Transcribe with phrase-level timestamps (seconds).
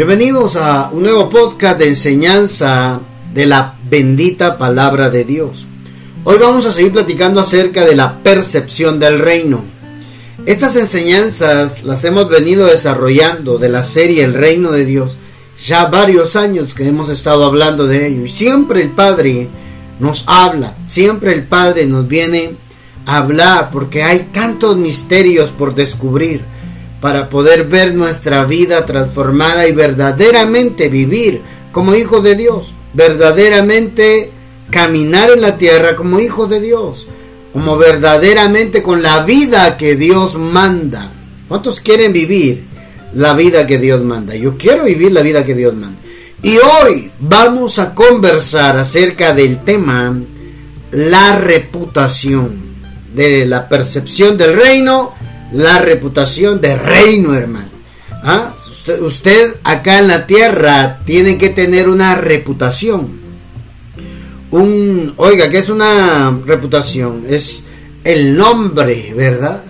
[0.00, 3.02] Bienvenidos a un nuevo podcast de enseñanza
[3.34, 5.66] de la bendita palabra de Dios.
[6.24, 9.62] Hoy vamos a seguir platicando acerca de la percepción del reino.
[10.46, 15.18] Estas enseñanzas las hemos venido desarrollando de la serie El reino de Dios.
[15.62, 18.24] Ya varios años que hemos estado hablando de ello.
[18.24, 19.50] Y siempre el Padre
[19.98, 22.54] nos habla, siempre el Padre nos viene
[23.04, 26.42] a hablar porque hay tantos misterios por descubrir
[27.00, 31.40] para poder ver nuestra vida transformada y verdaderamente vivir
[31.72, 34.30] como hijos de Dios, verdaderamente
[34.70, 37.06] caminar en la tierra como hijos de Dios,
[37.52, 41.10] como verdaderamente con la vida que Dios manda.
[41.48, 42.64] ¿Cuántos quieren vivir
[43.14, 44.34] la vida que Dios manda?
[44.36, 45.98] Yo quiero vivir la vida que Dios manda.
[46.42, 50.16] Y hoy vamos a conversar acerca del tema
[50.90, 52.60] la reputación,
[53.14, 55.14] de la percepción del reino
[55.52, 57.68] la reputación de reino, hermano.
[58.22, 58.54] ¿Ah?
[59.00, 63.20] Usted, acá en la tierra tiene que tener una reputación.
[64.50, 67.24] Un, oiga, ¿qué es una reputación?
[67.28, 67.64] Es
[68.04, 69.62] el nombre, ¿verdad?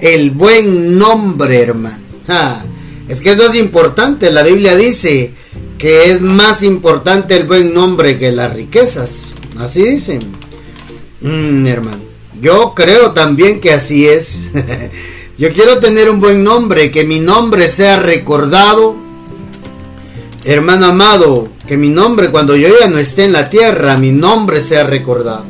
[0.00, 1.98] El buen nombre, hermano.
[2.28, 2.64] Ah,
[3.08, 4.30] es que eso es importante.
[4.30, 5.32] La Biblia dice
[5.76, 9.34] que es más importante el buen nombre que las riquezas.
[9.58, 10.20] Así dicen.
[11.20, 12.08] Mm, hermano.
[12.40, 14.50] Yo creo también que así es.
[15.38, 18.96] Yo quiero tener un buen nombre, que mi nombre sea recordado.
[20.44, 24.60] Hermano amado, que mi nombre cuando yo ya no esté en la tierra, mi nombre
[24.60, 25.44] sea recordado.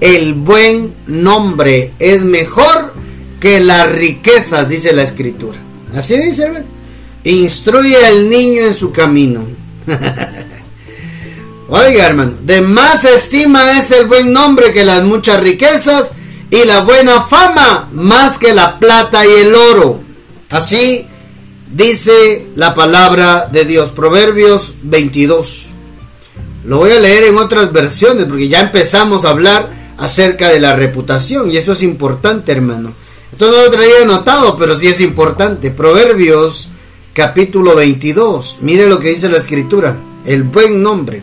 [0.00, 2.94] El buen nombre es mejor
[3.38, 5.58] que las riquezas, dice la escritura.
[5.94, 6.64] Así dice.
[7.22, 9.46] Instruye al niño en su camino.
[11.68, 16.12] Oiga, hermano, de más estima es el buen nombre que las muchas riquezas
[16.50, 20.00] y la buena fama más que la plata y el oro.
[20.50, 21.06] Así
[21.70, 25.70] dice la palabra de Dios, Proverbios 22.
[26.64, 30.74] Lo voy a leer en otras versiones porque ya empezamos a hablar acerca de la
[30.74, 32.94] reputación y eso es importante, hermano.
[33.30, 35.70] Esto no lo traía anotado, pero sí es importante.
[35.70, 36.68] Proverbios
[37.12, 38.58] capítulo 22.
[38.62, 39.96] Mire lo que dice la escritura.
[40.24, 41.22] El buen nombre.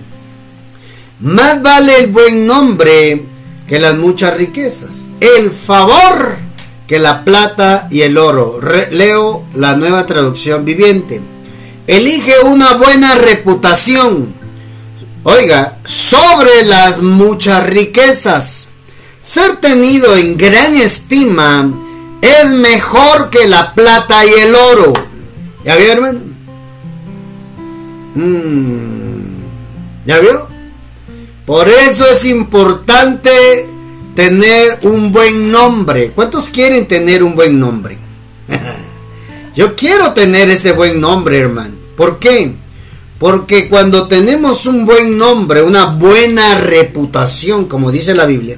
[1.20, 3.35] Más vale el buen nombre
[3.68, 5.06] que las muchas riquezas.
[5.20, 6.38] El favor
[6.88, 8.60] que la plata y el oro.
[8.92, 11.22] leo la nueva traducción viviente.
[11.88, 14.34] Elige una buena reputación.
[15.24, 18.68] Oiga, sobre las muchas riquezas.
[19.24, 21.72] Ser tenido en gran estima
[22.22, 24.94] es mejor que la plata y el oro.
[25.64, 26.20] ¿Ya vio, hermano?
[28.14, 30.55] Mm, ¿Ya vio?
[31.46, 33.70] Por eso es importante
[34.16, 36.12] tener un buen nombre.
[36.12, 37.98] ¿Cuántos quieren tener un buen nombre?
[39.56, 41.76] Yo quiero tener ese buen nombre, hermano.
[41.96, 42.54] ¿Por qué?
[43.20, 48.58] Porque cuando tenemos un buen nombre, una buena reputación, como dice la Biblia,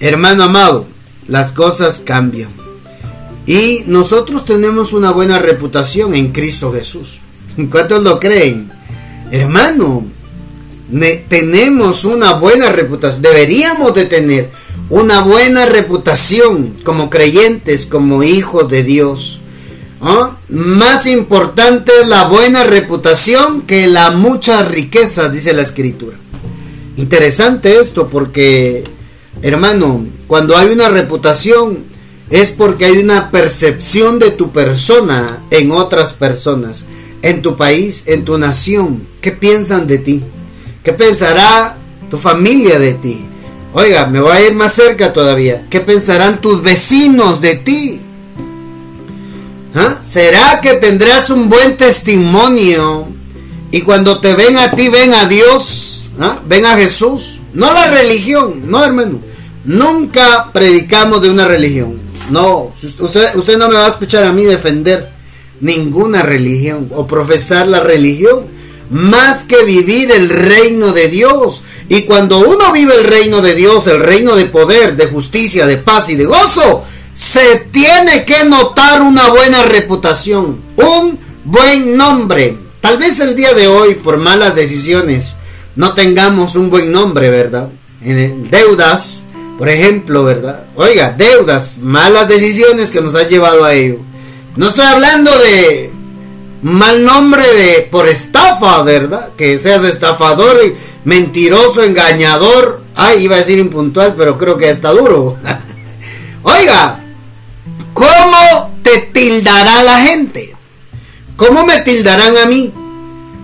[0.00, 0.86] hermano amado,
[1.28, 2.50] las cosas cambian.
[3.46, 7.20] Y nosotros tenemos una buena reputación en Cristo Jesús.
[7.70, 8.72] ¿Cuántos lo creen?
[9.30, 10.06] Hermano,
[11.28, 14.50] tenemos una buena reputación, deberíamos de tener
[14.88, 19.40] una buena reputación como creyentes, como hijos de Dios.
[20.02, 20.38] ¿Ah?
[20.48, 26.16] Más importante es la buena reputación que la mucha riqueza, dice la escritura.
[26.96, 28.84] Interesante esto porque,
[29.42, 31.84] hermano, cuando hay una reputación
[32.30, 36.84] es porque hay una percepción de tu persona en otras personas,
[37.22, 39.06] en tu país, en tu nación.
[39.20, 40.22] ¿Qué piensan de ti?
[40.82, 41.76] ¿Qué pensará
[42.08, 43.26] tu familia de ti?
[43.74, 45.66] Oiga, me voy a ir más cerca todavía.
[45.68, 48.00] ¿Qué pensarán tus vecinos de ti?
[49.74, 49.98] ¿Ah?
[50.02, 53.08] ¿Será que tendrás un buen testimonio
[53.70, 56.10] y cuando te ven a ti ven a Dios?
[56.18, 56.40] ¿Ah?
[56.46, 57.40] ¿Ven a Jesús?
[57.52, 59.20] No la religión, no hermano.
[59.64, 62.00] Nunca predicamos de una religión.
[62.30, 65.10] No, usted, usted no me va a escuchar a mí defender
[65.60, 68.59] ninguna religión o profesar la religión
[68.90, 71.62] más que vivir el reino de Dios.
[71.88, 75.78] Y cuando uno vive el reino de Dios, el reino de poder, de justicia, de
[75.78, 76.84] paz y de gozo,
[77.14, 82.56] se tiene que notar una buena reputación, un buen nombre.
[82.80, 85.36] Tal vez el día de hoy, por malas decisiones,
[85.76, 87.68] no tengamos un buen nombre, ¿verdad?
[88.00, 89.24] Deudas,
[89.58, 90.64] por ejemplo, ¿verdad?
[90.76, 93.98] Oiga, deudas, malas decisiones que nos han llevado a ello.
[94.56, 95.89] No estoy hablando de
[96.62, 99.30] mal nombre de por estafa, ¿verdad?
[99.36, 100.58] Que seas estafador,
[101.04, 102.82] mentiroso, engañador.
[102.94, 105.36] Ay, iba a decir impuntual, pero creo que está duro.
[106.42, 107.00] Oiga,
[107.94, 110.54] ¿cómo te tildará la gente?
[111.36, 112.72] ¿Cómo me tildarán a mí?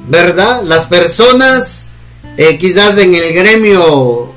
[0.09, 0.63] ¿verdad?
[0.65, 1.91] Las personas,
[2.37, 4.33] eh, quizás en el gremio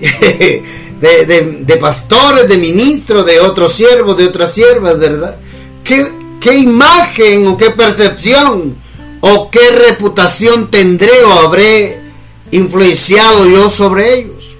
[1.00, 5.36] de, pastores, de ministros, de otros siervos, de otras siervas, ¿verdad?
[5.84, 8.76] ¿Qué, ¿Qué imagen o qué percepción
[9.20, 12.00] o qué reputación tendré o habré
[12.50, 14.56] influenciado yo sobre ellos?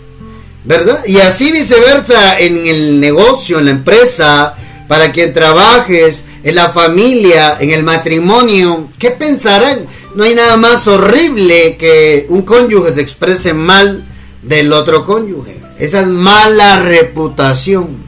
[0.64, 1.04] ¿Verdad?
[1.06, 4.54] Y así viceversa en el negocio, en la empresa,
[4.88, 9.86] para quien trabajes, en la familia, en el matrimonio, ¿qué pensarán?
[10.14, 14.06] No hay nada más horrible que un cónyuge se exprese mal
[14.42, 15.60] del otro cónyuge.
[15.78, 18.05] Esa es mala reputación.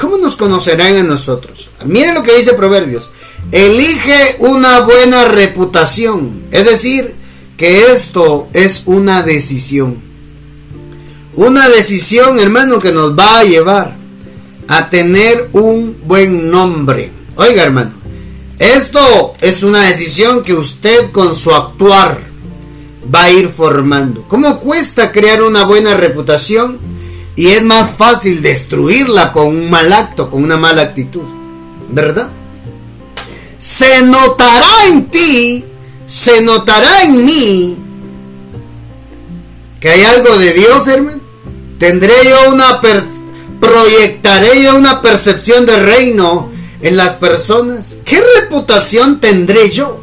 [0.00, 1.68] ¿Cómo nos conocerán a nosotros?
[1.84, 3.10] Miren lo que dice Proverbios.
[3.52, 6.44] Elige una buena reputación.
[6.50, 7.14] Es decir,
[7.58, 10.00] que esto es una decisión.
[11.36, 13.98] Una decisión, hermano, que nos va a llevar
[14.68, 17.12] a tener un buen nombre.
[17.36, 17.92] Oiga, hermano,
[18.58, 22.22] esto es una decisión que usted con su actuar
[23.14, 24.24] va a ir formando.
[24.28, 26.78] ¿Cómo cuesta crear una buena reputación?
[27.36, 31.24] Y es más fácil destruirla con un mal acto, con una mala actitud.
[31.90, 32.30] ¿Verdad?
[33.58, 35.64] Se notará en ti
[36.10, 37.76] se notará en mí
[39.78, 41.20] que hay algo de Dios, hermano.
[41.78, 42.80] Tendré yo una
[43.60, 46.50] proyectaré yo una percepción de reino
[46.82, 47.96] en las personas.
[48.04, 50.02] ¿Qué reputación tendré yo?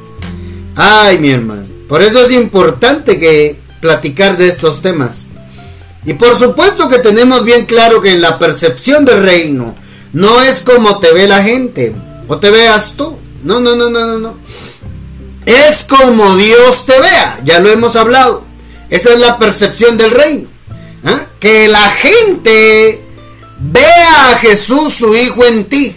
[0.76, 1.68] Ay, mi hermano.
[1.90, 5.27] Por eso es importante que platicar de estos temas.
[6.08, 9.76] Y por supuesto que tenemos bien claro que en la percepción de reino
[10.14, 11.94] no es como te ve la gente
[12.28, 13.20] o te veas tú.
[13.44, 14.38] No, no, no, no, no, no
[15.48, 18.44] es como Dios te vea, ya lo hemos hablado.
[18.90, 20.50] Esa es la percepción del reino.
[21.06, 21.22] ¿ah?
[21.40, 23.02] Que la gente
[23.60, 25.96] vea a Jesús su Hijo en ti.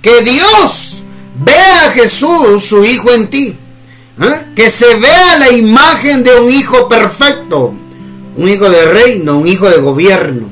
[0.00, 1.02] Que Dios
[1.38, 3.58] vea a Jesús su Hijo en ti.
[4.20, 4.44] ¿ah?
[4.56, 7.74] Que se vea la imagen de un Hijo perfecto.
[8.38, 10.48] Un Hijo de reino, un Hijo de gobierno.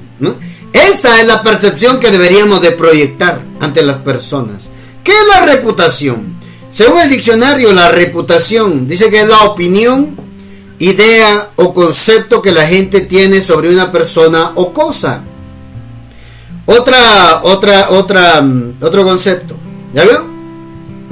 [0.72, 4.68] Esa es la percepción que deberíamos de proyectar ante las personas.
[5.02, 6.36] ¿Qué es la reputación?
[6.70, 10.16] Según el diccionario, la reputación dice que es la opinión,
[10.78, 15.22] idea o concepto que la gente tiene sobre una persona o cosa.
[16.66, 19.56] Otra, otra, otra, mm, otro concepto.
[19.94, 20.26] ¿Ya veo?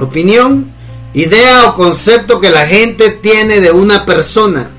[0.00, 0.70] Opinión,
[1.14, 4.70] idea o concepto que la gente tiene de una persona.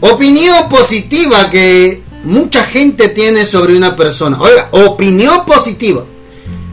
[0.00, 4.38] Opinión positiva que mucha gente tiene sobre una persona.
[4.40, 6.04] Oiga, opinión positiva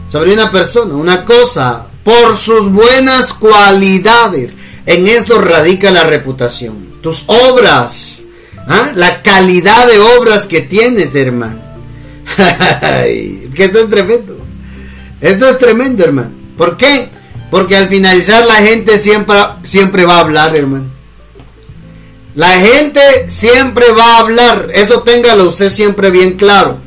[0.08, 4.54] sobre una persona, una cosa, por sus buenas cualidades.
[4.86, 6.88] En eso radica la reputación.
[7.02, 8.22] Tus obras,
[8.66, 8.92] ¿ah?
[8.94, 11.60] la calidad de obras que tienes, hermano.
[12.34, 14.38] que esto es tremendo.
[15.20, 16.30] Esto es tremendo, hermano.
[16.56, 17.08] ¿Por qué?
[17.50, 20.97] Porque al finalizar la gente siempre, siempre va a hablar, hermano.
[22.38, 24.68] La gente siempre va a hablar.
[24.72, 26.78] Eso téngalo usted siempre bien claro.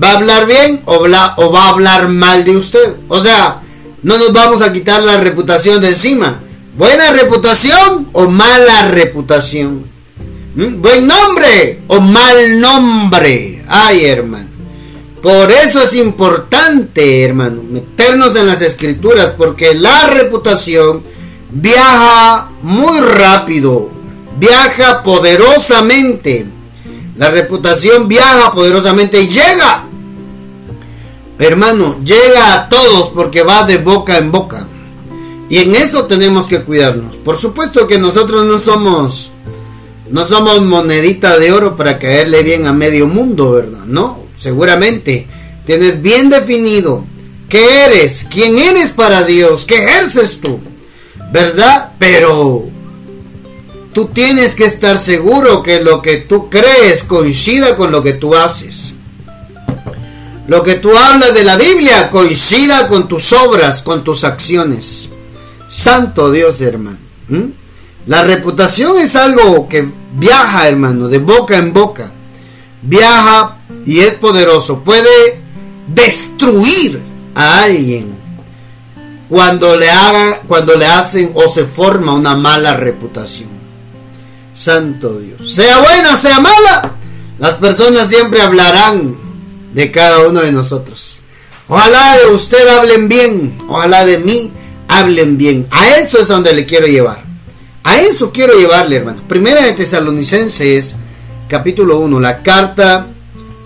[0.00, 2.96] ¿Va a hablar bien o, o va a hablar mal de usted?
[3.08, 3.62] O sea,
[4.02, 6.42] no nos vamos a quitar la reputación de encima.
[6.76, 9.86] ¿Buena reputación o mala reputación?
[10.54, 10.82] ¿Mm?
[10.82, 13.64] ¿Buen nombre o mal nombre?
[13.68, 14.50] Ay, hermano.
[15.22, 21.02] Por eso es importante, hermano, meternos en las escrituras, porque la reputación
[21.50, 23.95] viaja muy rápido,
[24.38, 26.46] viaja poderosamente.
[27.16, 29.86] La reputación viaja poderosamente y llega
[31.38, 34.66] hermano, llega a todos porque va de boca en boca.
[35.48, 37.16] Y en eso tenemos que cuidarnos.
[37.16, 39.30] Por supuesto que nosotros no somos
[40.10, 43.84] no somos monedita de oro para caerle bien a medio mundo, ¿verdad?
[43.86, 45.26] No, seguramente
[45.64, 47.04] tienes bien definido
[47.48, 50.60] qué eres, quién eres para Dios, qué ejerces tú,
[51.32, 51.92] ¿verdad?
[51.98, 52.68] Pero
[53.96, 58.34] tú tienes que estar seguro que lo que tú crees coincida con lo que tú
[58.34, 58.92] haces
[60.46, 65.08] lo que tú hablas de la Biblia coincida con tus obras, con tus acciones.
[65.66, 66.98] Santo Dios, hermano.
[68.06, 72.12] La reputación es algo que viaja, hermano, de boca en boca.
[72.82, 74.80] Viaja y es poderoso.
[74.84, 75.40] Puede
[75.88, 77.00] destruir
[77.34, 78.14] a alguien
[79.28, 83.55] cuando le hagan, cuando le hacen o se forma una mala reputación.
[84.56, 85.54] Santo Dios.
[85.54, 86.94] Sea buena, sea mala,
[87.38, 89.16] las personas siempre hablarán
[89.74, 91.20] de cada uno de nosotros.
[91.68, 94.50] Ojalá de usted hablen bien, ojalá de mí
[94.88, 95.66] hablen bien.
[95.70, 97.22] A eso es donde le quiero llevar.
[97.84, 99.22] A eso quiero llevarle, hermano.
[99.28, 100.96] Primera de Tesalonicenses,
[101.48, 103.08] capítulo 1, la carta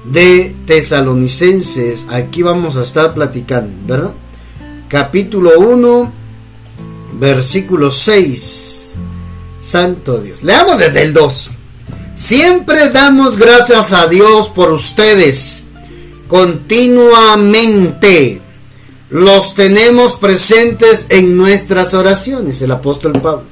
[0.05, 2.07] de Tesalonicenses.
[2.11, 4.13] Aquí vamos a estar platicando, ¿verdad?
[4.89, 6.13] Capítulo 1,
[7.13, 8.80] versículo 6.
[9.71, 10.43] Santo Dios.
[10.43, 11.51] Leamos desde el 2.
[12.15, 15.63] Siempre damos gracias a Dios por ustedes.
[16.27, 18.43] Continuamente
[19.11, 23.45] los tenemos presentes en nuestras oraciones, el apóstol Pablo.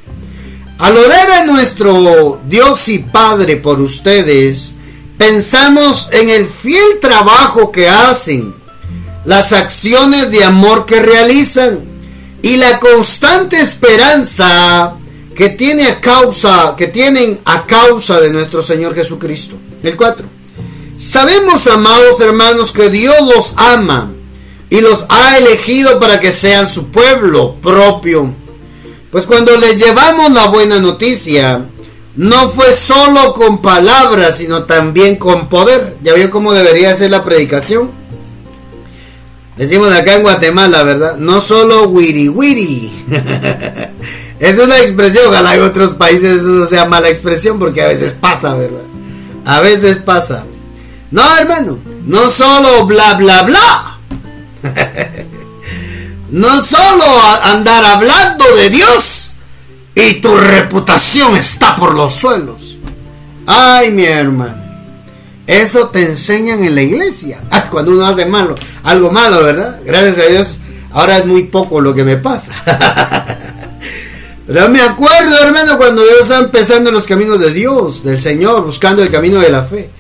[0.79, 4.73] Al orar a nuestro Dios y Padre por ustedes,
[5.17, 8.57] pensamos en el fiel trabajo que hacen,
[9.25, 11.79] las acciones de amor que realizan
[12.43, 14.98] y la constante esperanza
[15.39, 19.55] que tiene a causa que tienen a causa de nuestro Señor Jesucristo.
[19.85, 20.27] El 4.
[20.97, 24.11] Sabemos, amados hermanos, que Dios los ama
[24.69, 28.35] y los ha elegido para que sean su pueblo propio.
[29.13, 31.67] Pues cuando les llevamos la buena noticia,
[32.17, 35.99] no fue solo con palabras, sino también con poder.
[36.03, 37.93] ¿Ya vio cómo debería ser la predicación?
[39.57, 41.17] Decimos acá en Guatemala, ¿verdad?
[41.17, 42.93] No solo wiri wiri.
[44.41, 48.55] es una expresión, ojalá en otros países eso sea mala expresión porque a veces pasa,
[48.55, 48.83] ¿verdad?
[49.45, 50.45] A veces pasa.
[51.11, 53.99] No, hermano, no solo bla bla bla.
[56.31, 57.05] no solo
[57.43, 59.33] andar hablando de Dios
[59.95, 62.79] y tu reputación está por los suelos.
[63.47, 64.69] Ay, mi hermano.
[65.47, 67.41] Eso te enseñan en la iglesia.
[67.71, 68.55] Cuando uno hace malo,
[68.85, 69.81] algo malo, ¿verdad?
[69.85, 70.59] Gracias a Dios,
[70.93, 72.53] ahora es muy poco lo que me pasa.
[74.49, 79.03] Pero me acuerdo, hermano, cuando yo estaba empezando los caminos de Dios, del Señor, buscando
[79.03, 79.91] el camino de la fe.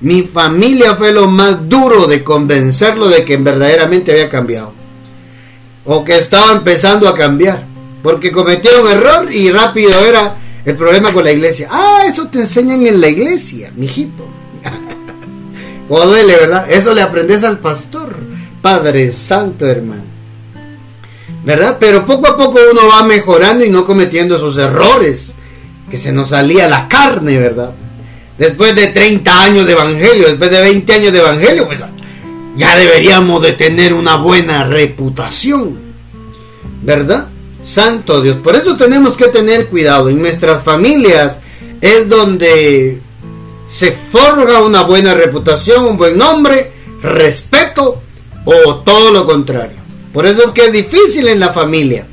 [0.00, 4.74] Mi familia fue lo más duro de convencerlo de que verdaderamente había cambiado.
[5.86, 7.64] O que estaba empezando a cambiar.
[8.02, 10.36] Porque cometió un error y rápido era
[10.66, 11.68] el problema con la iglesia.
[11.70, 14.28] Ah, eso te enseñan en la iglesia, mijito.
[15.88, 16.70] o duele, ¿verdad?
[16.70, 18.14] Eso le aprendes al pastor.
[18.60, 20.05] Padre Santo, hermano.
[21.46, 21.78] ¿Verdad?
[21.80, 25.34] Pero poco a poco uno va mejorando y no cometiendo esos errores.
[25.88, 27.72] Que se nos salía la carne, ¿verdad?
[28.38, 31.82] después de 30 años de evangelio, después de 20 años de evangelio, pues
[32.56, 35.78] ya deberíamos de tener una buena reputación.
[36.82, 37.28] ¿Verdad?
[37.62, 38.36] Santo Dios.
[38.36, 40.08] Por eso tenemos que tener cuidado.
[40.08, 41.38] En nuestras familias
[41.80, 43.00] es donde
[43.66, 46.72] se forja una buena reputación, un buen nombre,
[47.02, 48.02] respeto
[48.44, 49.85] o todo lo contrario.
[50.16, 52.06] Por eso es que es difícil en la familia.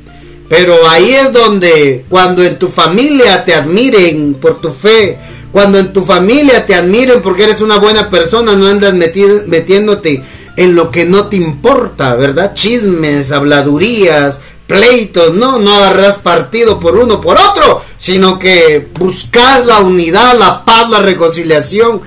[0.50, 5.16] Pero ahí es donde cuando en tu familia te admiren por tu fe,
[5.50, 10.22] cuando en tu familia te admiren porque eres una buena persona, no andas metiéndote
[10.54, 12.52] en lo que no te importa, ¿verdad?
[12.52, 19.80] Chismes, habladurías, pleitos, no, no agarras partido por uno por otro, sino que buscas la
[19.80, 22.02] unidad, la paz, la reconciliación,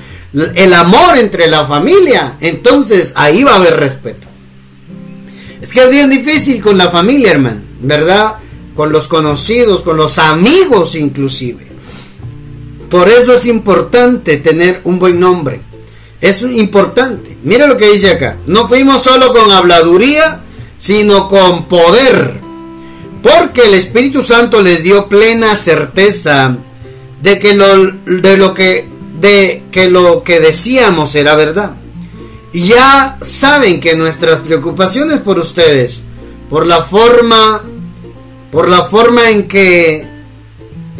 [0.54, 2.38] el amor entre la familia.
[2.40, 4.27] Entonces ahí va a haber respeto.
[5.78, 8.38] Es bien difícil con la familia, hermano, ¿verdad?
[8.76, 11.68] Con los conocidos, con los amigos inclusive.
[12.90, 15.62] Por eso es importante tener un buen nombre.
[16.20, 17.38] Es importante.
[17.44, 18.38] Mira lo que dice acá.
[18.48, 20.42] No fuimos solo con habladuría,
[20.80, 22.40] sino con poder.
[23.22, 26.58] Porque el Espíritu Santo les dio plena certeza
[27.22, 28.88] de que lo, de lo que
[29.22, 31.76] de que lo que decíamos era verdad.
[32.54, 36.02] Ya saben que nuestras preocupaciones por ustedes,
[36.50, 37.64] por la forma
[38.52, 40.08] por la forma en que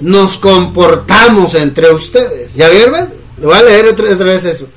[0.02, 2.56] nos comportamos entre ustedes.
[2.56, 3.10] ¿Ya vieron?
[3.40, 4.68] Le voy a leer otra, vez eso.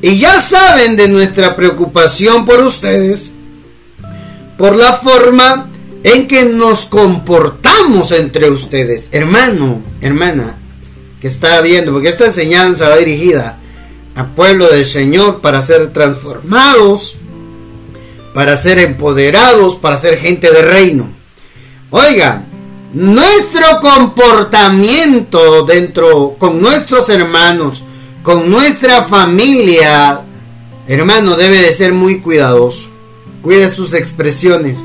[0.00, 3.30] Y ya saben de nuestra preocupación por ustedes,
[4.56, 5.70] por la forma
[6.04, 9.08] en que nos comportamos entre ustedes.
[9.12, 10.58] Hermano, hermana,
[11.20, 13.58] que está viendo, porque esta enseñanza va dirigida
[14.14, 17.16] al pueblo del Señor para ser transformados,
[18.34, 21.08] para ser empoderados, para ser gente de reino.
[21.90, 22.44] Oiga,
[22.92, 27.82] nuestro comportamiento dentro con nuestros hermanos,
[28.22, 30.22] con nuestra familia,
[30.86, 32.90] hermano, debe de ser muy cuidadoso.
[33.42, 34.78] Cuide sus expresiones.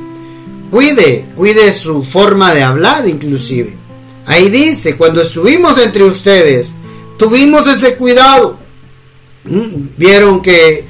[0.71, 3.77] Cuide, cuide su forma de hablar inclusive.
[4.25, 6.73] Ahí dice, cuando estuvimos entre ustedes,
[7.17, 8.57] tuvimos ese cuidado.
[9.49, 10.85] Mm, vieron que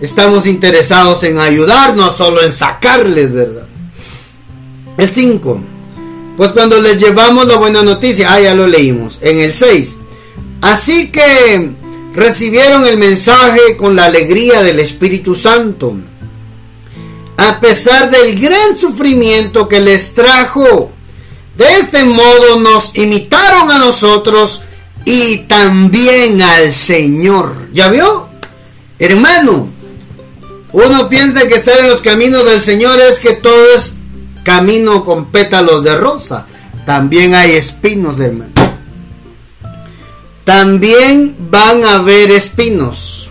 [0.00, 3.66] estamos interesados en ayudarnos, solo en sacarles, ¿verdad?
[4.96, 5.60] El 5.
[6.36, 9.96] Pues cuando les llevamos la buena noticia, ah, ya lo leímos, en el 6.
[10.62, 11.70] Así que
[12.14, 15.94] recibieron el mensaje con la alegría del Espíritu Santo.
[17.36, 20.90] A pesar del gran sufrimiento que les trajo.
[21.56, 24.62] De este modo nos imitaron a nosotros
[25.04, 27.70] y también al Señor.
[27.72, 28.28] ¿Ya vio?
[28.98, 29.68] Hermano,
[30.72, 33.94] uno piensa que estar en los caminos del Señor es que todo es
[34.44, 36.46] camino con pétalos de rosa.
[36.86, 38.50] También hay espinos, hermano.
[40.44, 43.30] también van a haber espinos.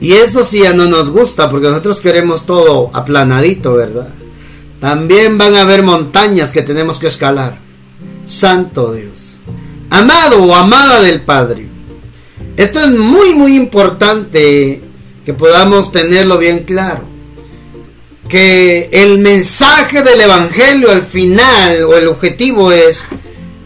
[0.00, 4.08] Y eso sí ya no nos gusta porque nosotros queremos todo aplanadito, ¿verdad?
[4.80, 7.58] También van a haber montañas que tenemos que escalar.
[8.24, 9.29] Santo Dios.
[9.90, 11.68] Amado o amada del Padre.
[12.56, 14.82] Esto es muy, muy importante
[15.24, 17.04] que podamos tenerlo bien claro.
[18.28, 23.02] Que el mensaje del Evangelio al final o el objetivo es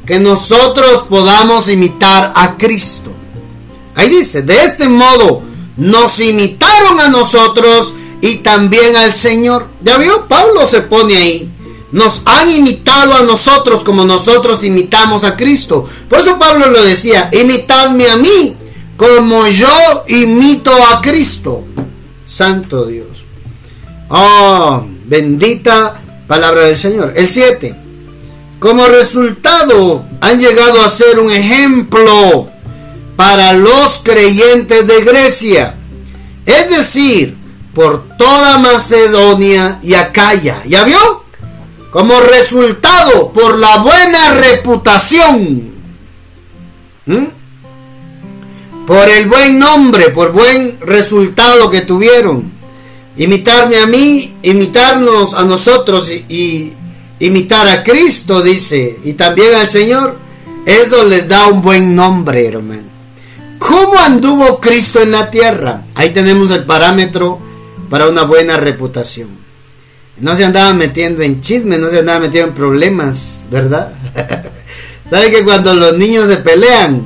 [0.06, 3.10] que nosotros podamos imitar a Cristo.
[3.94, 5.42] Ahí dice, de este modo
[5.76, 9.68] nos imitaron a nosotros y también al Señor.
[9.82, 11.50] Ya vio, Pablo se pone ahí.
[11.94, 15.88] Nos han imitado a nosotros como nosotros imitamos a Cristo.
[16.08, 18.56] Por eso Pablo lo decía, imitadme a mí
[18.96, 21.62] como yo imito a Cristo.
[22.26, 23.24] Santo Dios.
[24.08, 27.12] Oh, bendita palabra del Señor.
[27.14, 27.76] El 7.
[28.58, 32.48] Como resultado han llegado a ser un ejemplo
[33.14, 35.76] para los creyentes de Grecia.
[36.44, 37.36] Es decir,
[37.72, 40.60] por toda Macedonia y Acaya.
[40.66, 41.23] ¿Ya vio?
[41.94, 45.74] Como resultado por la buena reputación.
[48.84, 52.50] Por el buen nombre, por buen resultado que tuvieron.
[53.16, 56.72] Imitarme a mí, imitarnos a nosotros y
[57.20, 60.18] imitar a Cristo, dice, y también al Señor,
[60.66, 62.88] eso les da un buen nombre, hermano.
[63.60, 65.84] ¿Cómo anduvo Cristo en la tierra?
[65.94, 67.38] Ahí tenemos el parámetro
[67.88, 69.44] para una buena reputación.
[70.18, 73.92] No se andaba metiendo en chismes, no se andaba metiendo en problemas, ¿verdad?
[75.10, 77.02] ¿Sabe que cuando los niños se pelean,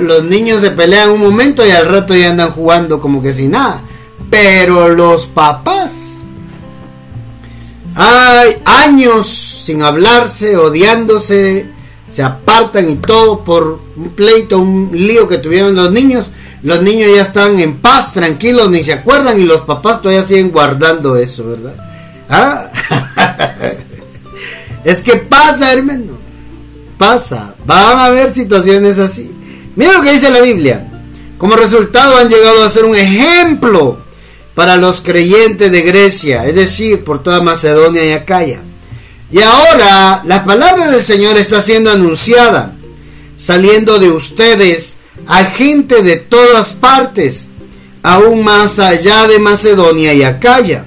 [0.00, 3.52] los niños se pelean un momento y al rato ya andan jugando como que sin
[3.52, 3.82] nada?
[4.30, 5.92] Pero los papás
[7.94, 11.66] hay años sin hablarse, odiándose,
[12.10, 16.30] se apartan y todo por un pleito, un lío que tuvieron los niños.
[16.62, 20.50] Los niños ya están en paz, tranquilos, ni se acuerdan y los papás todavía siguen
[20.50, 21.74] guardando eso, ¿verdad?
[22.28, 22.70] ¿Ah?
[24.84, 26.18] es que pasa, hermano.
[26.98, 27.54] Pasa.
[27.66, 29.30] Van a haber situaciones así.
[29.76, 30.88] Mira lo que dice la Biblia.
[31.38, 33.98] Como resultado han llegado a ser un ejemplo
[34.54, 38.60] para los creyentes de Grecia, es decir, por toda Macedonia y Acaya.
[39.30, 42.76] Y ahora la palabra del Señor está siendo anunciada,
[43.36, 47.48] saliendo de ustedes a gente de todas partes,
[48.02, 50.86] aún más allá de Macedonia y Acaya.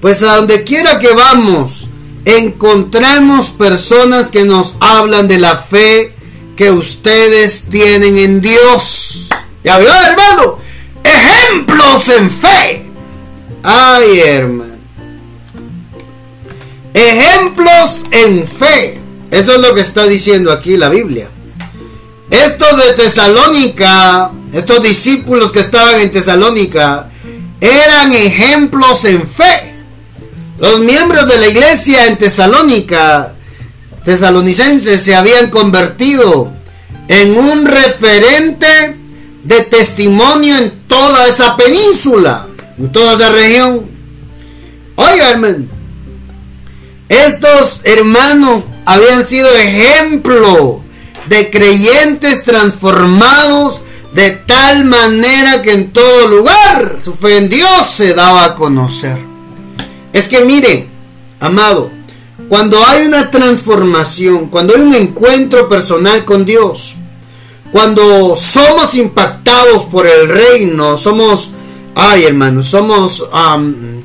[0.00, 1.88] Pues a donde quiera que vamos,
[2.24, 6.14] encontramos personas que nos hablan de la fe
[6.56, 9.28] que ustedes tienen en Dios.
[9.62, 10.58] ¿Ya vio, hermano?
[11.04, 12.82] ejemplos en fe.
[13.62, 14.74] Ay, hermano.
[16.94, 18.98] Ejemplos en fe.
[19.30, 21.28] Eso es lo que está diciendo aquí la Biblia.
[22.30, 27.10] Estos de Tesalónica, estos discípulos que estaban en Tesalónica,
[27.60, 29.69] eran ejemplos en fe.
[30.60, 33.32] Los miembros de la iglesia en Tesalónica,
[34.04, 36.52] tesalonicenses, se habían convertido
[37.08, 38.96] en un referente
[39.42, 42.46] de testimonio en toda esa península,
[42.78, 43.86] en toda esa región.
[44.96, 45.64] Oiga, hermano,
[47.08, 50.84] estos hermanos habían sido ejemplo
[51.26, 58.12] de creyentes transformados de tal manera que en todo lugar su fe en Dios se
[58.12, 59.29] daba a conocer.
[60.12, 60.86] Es que mire,
[61.38, 61.90] amado,
[62.48, 66.96] cuando hay una transformación, cuando hay un encuentro personal con Dios,
[67.70, 71.50] cuando somos impactados por el reino, somos,
[71.94, 73.28] ay hermano, somos,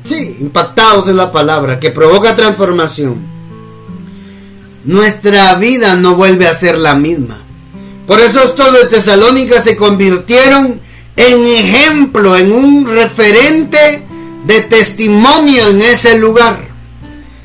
[0.04, 3.16] sí, impactados es la palabra, que provoca transformación.
[4.84, 7.40] Nuestra vida no vuelve a ser la misma.
[8.06, 10.80] Por eso estos de Tesalónica se convirtieron
[11.16, 14.05] en ejemplo, en un referente
[14.46, 16.58] de testimonio en ese lugar.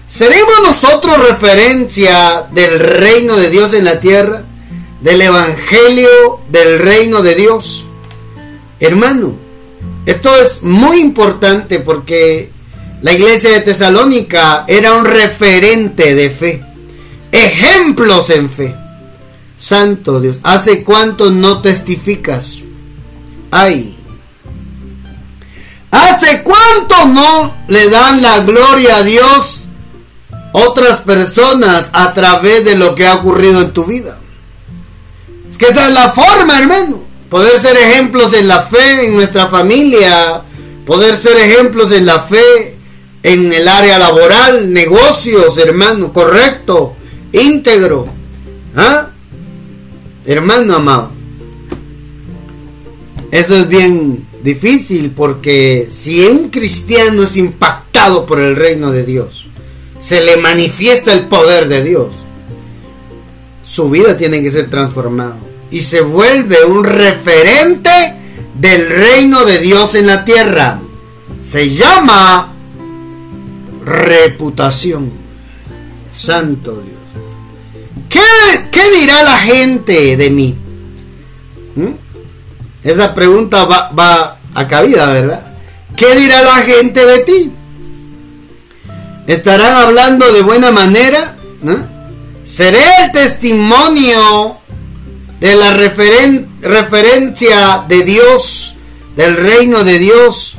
[0.08, 4.46] ¿Seremos nosotros referencia del reino de Dios en la tierra?
[5.02, 7.86] del Evangelio del reino de Dios.
[8.80, 9.36] Hermano,
[10.06, 12.52] esto es muy importante porque
[13.02, 16.64] la iglesia de Tesalónica era un referente de fe.
[17.32, 18.76] Ejemplos en fe.
[19.58, 22.62] Santo Dios, ¿hace cuánto no testificas?
[23.52, 23.98] Ay.
[25.92, 29.68] ¿Hace cuánto no le dan la gloria a Dios
[30.54, 34.18] otras personas a través de lo que ha ocurrido en tu vida?
[35.50, 37.02] Es que esa es la forma, hermano.
[37.30, 40.42] Poder ser ejemplos en la fe en nuestra familia,
[40.86, 42.78] poder ser ejemplos en la fe
[43.24, 46.96] en el área laboral, negocios, hermano, correcto,
[47.32, 48.08] íntegro.
[48.76, 49.08] ¿Ah?
[50.26, 51.12] hermano amado,
[53.32, 59.48] eso es bien difícil porque si un cristiano es impactado por el reino de Dios,
[60.00, 62.10] se le manifiesta el poder de Dios,
[63.64, 65.38] su vida tiene que ser transformada
[65.70, 67.90] y se vuelve un referente
[68.60, 70.80] del reino de Dios en la tierra.
[71.48, 72.54] Se llama
[73.86, 75.12] reputación.
[76.14, 76.92] Santo Dios.
[78.10, 80.56] ¿Qué, dirá la gente de mí?
[81.76, 82.11] ¿Mm?
[82.84, 85.42] Esa pregunta va, va a cabida, ¿verdad?
[85.96, 87.52] ¿Qué dirá la gente de ti?
[89.28, 91.36] ¿Estarán hablando de buena manera?
[92.44, 94.58] ¿Seré el testimonio
[95.40, 98.76] de la referencia de Dios,
[99.16, 100.58] del reino de Dios,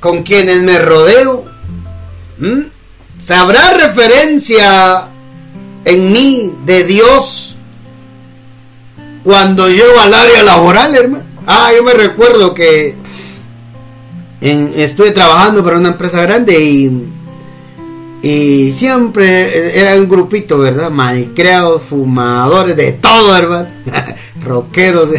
[0.00, 1.44] con quienes me rodeo?
[2.38, 2.62] ¿Mm?
[3.20, 5.08] ¿Sabrá referencia
[5.84, 7.47] en mí de Dios
[9.22, 11.24] cuando llego al área laboral, hermano?
[11.46, 12.94] Ah, yo me recuerdo que
[14.40, 17.08] estuve trabajando para una empresa grande y,
[18.22, 20.90] y siempre era un grupito, ¿verdad?
[20.90, 23.68] Malcreados, fumadores, de todo, hermano.
[24.44, 25.10] Rockeros.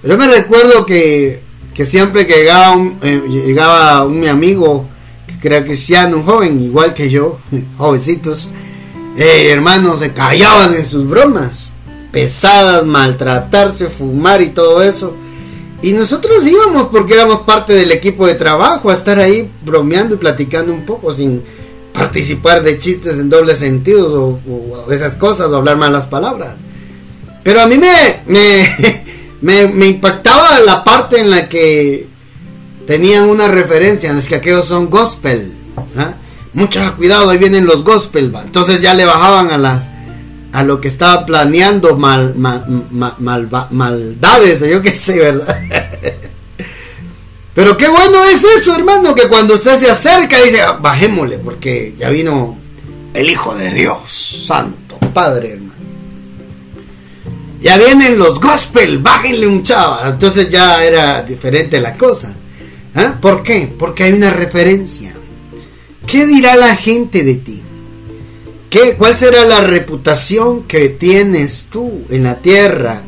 [0.00, 1.42] Pero me recuerdo que,
[1.74, 4.86] que siempre que llegaba un, eh, llegaba un mi amigo
[5.40, 7.38] que era cristiano, un joven igual que yo,
[7.78, 8.50] jovencitos,
[9.16, 11.71] eh, hermanos, se callaban en sus bromas
[12.12, 15.16] pesadas, maltratarse, fumar y todo eso.
[15.80, 20.18] Y nosotros íbamos porque éramos parte del equipo de trabajo a estar ahí bromeando y
[20.18, 21.42] platicando un poco sin
[21.92, 26.54] participar de chistes en doble sentido o, esas cosas o hablar malas palabras.
[27.42, 28.20] Pero a mí me,
[29.40, 32.06] me, me, impactaba la parte en la que
[32.86, 35.52] tenían una referencia, es que aquellos son gospel.
[35.96, 36.14] ¿ah?
[36.52, 38.32] Mucho cuidado, ahí vienen los gospel.
[38.44, 39.91] Entonces ya le bajaban a las
[40.52, 42.34] a lo que estaba planeando mal,
[43.70, 45.58] maldades o yo qué sé, ¿verdad?
[47.54, 51.94] Pero qué bueno es eso, hermano, que cuando usted se acerca dice, ah, bajémosle, porque
[51.98, 52.56] ya vino
[53.12, 55.72] el Hijo de Dios, Santo Padre, hermano.
[57.60, 60.08] Ya vienen los gospel, bájenle un chava.
[60.08, 62.34] Entonces ya era diferente la cosa.
[62.94, 63.14] ¿Ah?
[63.20, 63.72] ¿Por qué?
[63.78, 65.14] Porque hay una referencia.
[66.06, 67.61] ¿Qué dirá la gente de ti?
[68.72, 73.02] ¿Qué, ¿Cuál será la reputación que tienes tú en la tierra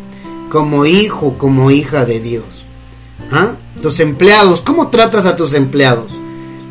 [0.51, 2.67] como hijo, como hija de Dios?
[3.33, 3.53] ¿Ah?
[3.81, 6.13] Tus empleados, ¿cómo tratas a tus empleados?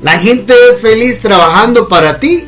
[0.04, 2.44] ¿La gente es feliz trabajando para ti?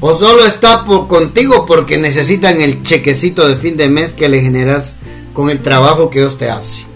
[0.00, 4.40] ¿O solo está por, contigo porque necesitan el chequecito de fin de mes que le
[4.40, 4.96] generas
[5.32, 6.86] con el trabajo que Dios te hace?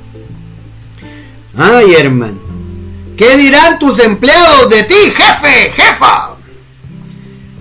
[1.57, 2.41] Ay, hermano.
[3.17, 6.32] ¿Qué dirán tus empleados de ti, jefe, jefa?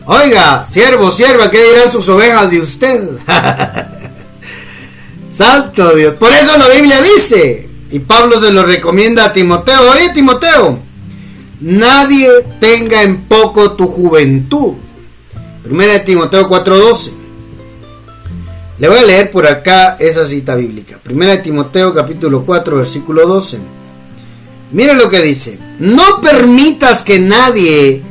[0.06, 3.08] Oiga, siervo, sierva, ¿qué dirán sus ovejas de usted?
[5.30, 6.16] Santo Dios.
[6.16, 10.80] Por eso la Biblia dice, y Pablo se lo recomienda a Timoteo, oye Timoteo,
[11.60, 14.74] nadie tenga en poco tu juventud.
[15.64, 17.12] Primera de Timoteo 4:12.
[18.80, 20.98] Le voy a leer por acá esa cita bíblica.
[21.04, 23.60] Primera de Timoteo capítulo 4 versículo 12.
[24.72, 25.60] Mire lo que dice.
[25.78, 28.02] No permitas que nadie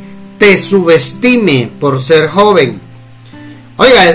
[0.41, 2.81] te subestime por ser joven.
[3.77, 4.11] Oiga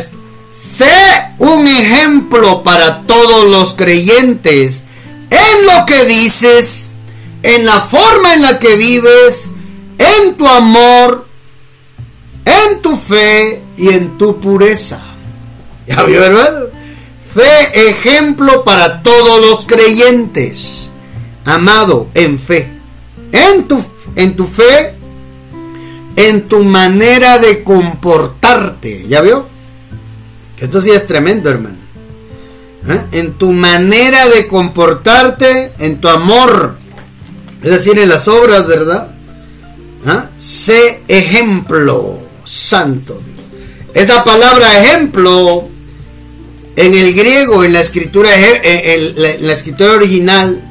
[0.52, 4.86] sé un ejemplo para todos los creyentes
[5.30, 6.90] en lo que dices,
[7.44, 9.46] en la forma en la que vives,
[10.00, 11.28] en tu amor,
[12.44, 15.00] en tu fe y en tu pureza.
[15.88, 16.66] ¿Ya vio, hermano?
[17.36, 20.90] Fe ejemplo para todos los creyentes.
[21.46, 22.72] Amado en fe.
[23.32, 23.84] En tu,
[24.16, 24.96] en tu fe
[26.15, 29.06] en tu manera de comportarte.
[29.08, 29.47] ¿Ya vio?
[30.56, 31.78] Que esto sí es tremendo, hermano.
[32.88, 33.01] ¿Eh?
[33.13, 36.78] En tu manera de comportarte, en tu amor.
[37.63, 39.10] Es decir, en las obras, ¿verdad?
[40.06, 40.21] ¿Eh?
[40.38, 43.21] Sé ejemplo, santo.
[43.93, 45.67] Esa palabra ejemplo,
[46.75, 50.62] en el griego, en la escritura, en la escritura original,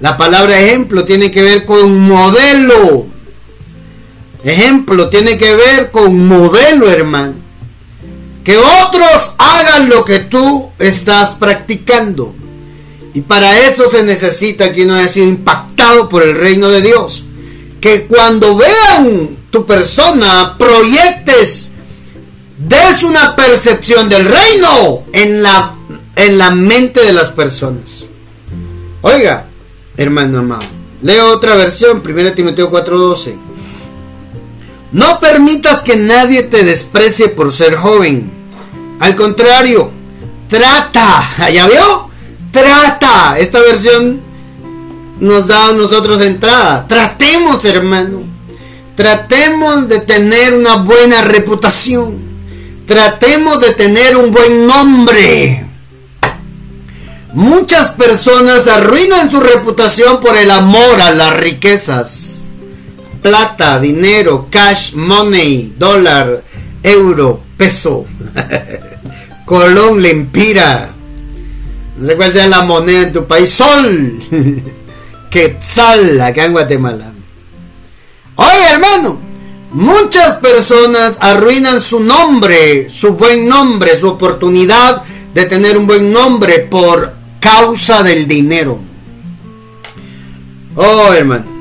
[0.00, 3.17] la palabra ejemplo tiene que ver con modelo
[4.44, 7.34] Ejemplo, tiene que ver con modelo, hermano.
[8.44, 12.34] Que otros hagan lo que tú estás practicando.
[13.14, 17.24] Y para eso se necesita que uno haya sido impactado por el reino de Dios.
[17.80, 21.72] Que cuando vean tu persona, proyectes,
[22.58, 25.76] des una percepción del reino en la,
[26.16, 28.04] en la mente de las personas.
[29.02, 29.46] Oiga,
[29.96, 30.64] hermano amado,
[31.02, 33.47] leo otra versión, 1 Timoteo 4:12.
[34.92, 38.30] No permitas que nadie te desprecie por ser joven.
[39.00, 39.92] Al contrario,
[40.48, 42.10] Trata, ¿ya vio?
[42.50, 43.38] Trata.
[43.38, 44.20] Esta versión
[45.20, 46.86] nos da a nosotros entrada.
[46.88, 48.22] Tratemos, hermano.
[48.96, 52.18] Tratemos de tener una buena reputación.
[52.86, 55.66] Tratemos de tener un buen nombre.
[57.34, 62.37] Muchas personas arruinan su reputación por el amor a las riquezas.
[63.22, 66.44] Plata, dinero, cash, money, dólar,
[66.82, 68.06] euro, peso.
[69.44, 70.94] Colón, lempira.
[71.96, 73.50] No sé cuál sea la moneda en tu país.
[73.50, 74.18] Sol.
[75.30, 77.12] Quetzal, acá en Guatemala.
[78.36, 79.28] Oye, hermano.
[79.70, 85.02] Muchas personas arruinan su nombre, su buen nombre, su oportunidad
[85.34, 88.78] de tener un buen nombre por causa del dinero.
[90.74, 91.57] Oh, hermano.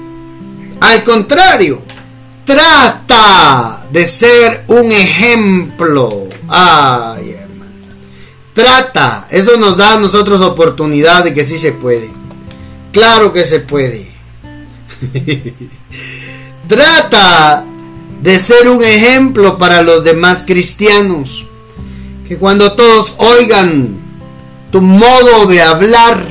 [0.80, 1.82] Al contrario,
[2.46, 6.28] trata de ser un ejemplo.
[6.48, 7.72] Ay, hermano.
[8.54, 9.28] Trata.
[9.30, 12.10] Eso nos da a nosotros oportunidad de que sí se puede.
[12.92, 14.12] Claro que se puede.
[16.68, 17.66] trata
[18.22, 21.48] de ser un ejemplo para los demás cristianos.
[22.28, 23.98] Que cuando todos oigan
[24.72, 26.26] tu modo de hablar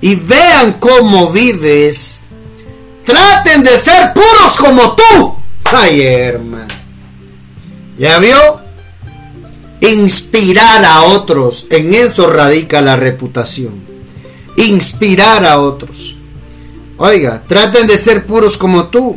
[0.00, 2.21] y vean cómo vives,
[3.04, 5.36] traten de ser puros como tú.
[5.64, 6.66] Ay, hermano.
[7.98, 8.60] ¿Ya vio?
[9.80, 11.66] Inspirar a otros.
[11.70, 13.82] En eso radica la reputación.
[14.56, 16.16] Inspirar a otros.
[16.98, 19.16] Oiga, traten de ser puros como tú.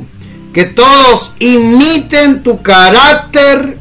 [0.54, 3.78] Que todos imiten tu carácter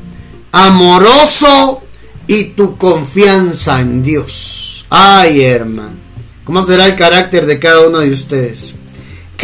[0.51, 1.83] amoroso
[2.27, 4.87] y tu confianza en Dios.
[4.91, 5.97] Ay, hermano.
[6.45, 8.75] ¿Cómo será el carácter de cada uno de ustedes?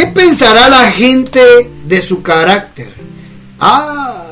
[0.00, 1.42] ¿Qué pensará la gente
[1.84, 2.90] de su carácter?
[3.58, 4.24] Ah.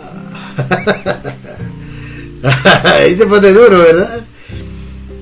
[2.85, 4.21] Ahí se pone duro, ¿verdad?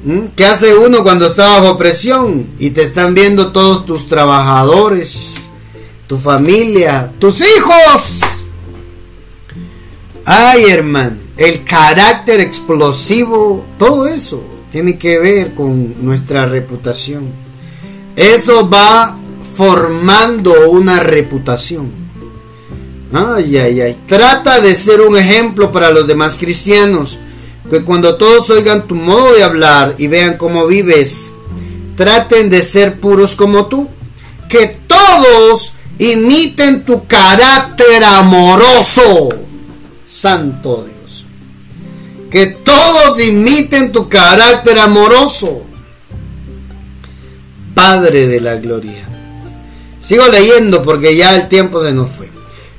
[0.05, 0.27] ¿Mm?
[0.37, 5.35] ¿Qué hace uno cuando está bajo presión y te están viendo todos tus trabajadores,
[6.07, 8.21] tu familia, tus hijos?
[10.25, 17.31] Ay, hermano el carácter explosivo, todo eso tiene que ver con nuestra reputación.
[18.15, 19.19] Eso va
[19.57, 21.90] formando una reputación.
[23.12, 23.97] Ay, ay, ay.
[24.07, 27.19] Trata de ser un ejemplo para los demás cristianos.
[27.71, 31.33] Que cuando todos oigan tu modo de hablar y vean cómo vives,
[31.97, 33.88] traten de ser puros como tú.
[34.49, 39.31] Que todos imiten tu carácter amoroso.
[40.07, 40.97] Santo Dios
[42.31, 45.62] que todos imiten tu carácter amoroso.
[47.75, 49.16] Padre de la gloria.
[50.01, 52.31] Sigo leyendo porque ya el tiempo se nos fue.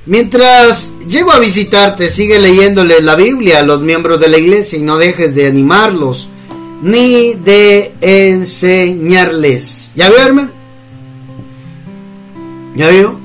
[0.06, 4.82] Mientras llego a visitarte, sigue leyéndole la Biblia a los miembros de la iglesia y
[4.82, 6.30] no dejes de animarlos
[6.82, 9.92] ni de enseñarles.
[9.96, 10.52] ¿Ya vio, hermano?
[12.76, 13.20] ¿Ya vio?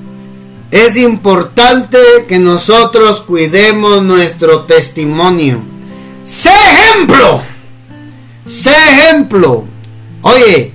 [0.70, 5.60] Es importante que nosotros cuidemos nuestro testimonio.
[6.24, 7.42] Sé ejemplo.
[8.46, 9.66] Sé ejemplo.
[10.22, 10.72] Oye,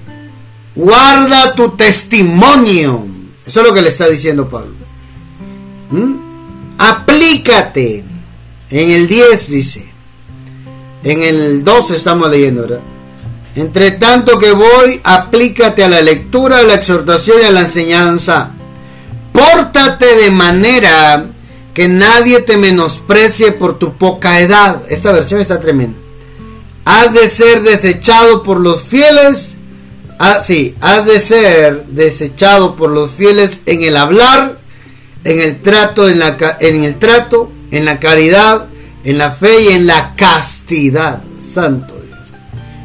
[0.77, 3.05] guarda tu testimonio.
[3.45, 4.75] Eso es lo que le está diciendo Pablo.
[5.89, 6.15] ¿Mm?
[6.77, 8.05] Aplícate.
[8.69, 9.91] En el 10 dice.
[11.03, 12.81] En el 12 estamos leyendo, ¿verdad?
[13.55, 18.51] Entre tanto que voy, aplícate a la lectura, a la exhortación y a la enseñanza.
[19.31, 21.25] Pórtate de manera
[21.73, 24.81] que nadie te menosprecie por tu poca edad.
[24.89, 25.97] Esta versión está tremenda.
[26.85, 29.56] Has de ser desechado por los fieles.
[30.19, 34.58] Ah, sí, has de ser desechado por los fieles en el hablar,
[35.23, 38.67] en el trato, en, la, en el trato, en la caridad,
[39.03, 41.21] en la fe y en la castidad.
[41.39, 42.19] Santo Dios.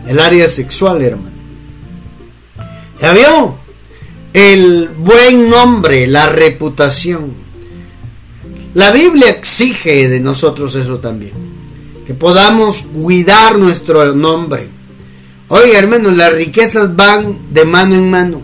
[0.07, 1.33] El área sexual, hermano.
[3.01, 3.55] ¿Ya vio?
[4.33, 7.33] El buen nombre, la reputación.
[8.75, 11.33] La Biblia exige de nosotros eso también.
[12.07, 14.68] Que podamos cuidar nuestro nombre.
[15.55, 18.41] Oiga, hermano, las riquezas van de mano en mano.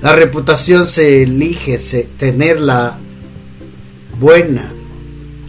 [0.00, 1.76] La reputación se elige,
[2.16, 2.96] tenerla
[4.18, 4.72] buena.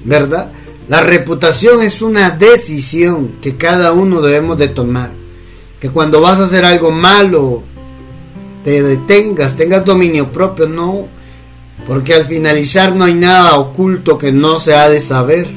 [0.04, 0.52] ¿Verdad?
[0.90, 5.12] La reputación es una decisión que cada uno debemos de tomar.
[5.80, 7.64] Que cuando vas a hacer algo malo,
[8.66, 11.08] te detengas, tengas dominio propio, no
[11.88, 15.48] porque al finalizar no hay nada oculto que no se ha de saber.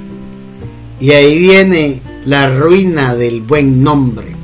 [1.01, 4.40] Y ahí viene la ruina del buen nombre.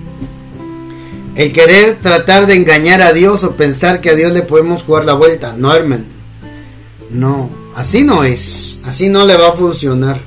[1.37, 5.05] El querer tratar de engañar a Dios o pensar que a Dios le podemos jugar
[5.05, 5.55] la vuelta.
[5.57, 6.05] No, hermano.
[7.11, 8.81] No, así no es.
[8.85, 10.18] Así no le va a funcionar.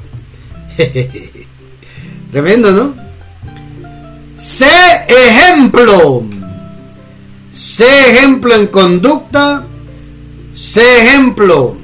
[2.32, 2.94] Tremendo, ¿no?
[4.38, 6.24] sé ejemplo.
[7.52, 9.66] Sé ejemplo en conducta.
[10.54, 11.76] Sé ejemplo.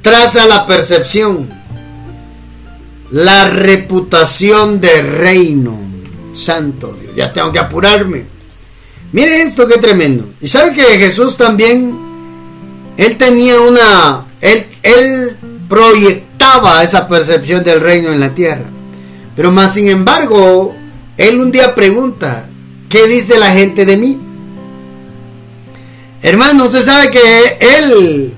[0.00, 1.50] Traza la percepción.
[3.10, 5.89] La reputación de reino.
[6.32, 7.14] Santo Dios.
[7.14, 8.26] Ya tengo que apurarme.
[9.12, 10.30] Mire esto qué tremendo.
[10.40, 11.98] Y sabe que Jesús también,
[12.96, 15.36] él tenía una, él, él
[15.68, 18.66] proyectaba esa percepción del reino en la tierra.
[19.34, 20.74] Pero más sin embargo,
[21.16, 22.48] él un día pregunta,
[22.88, 24.20] ¿qué dice la gente de mí?
[26.22, 28.34] Hermano, usted sabe que él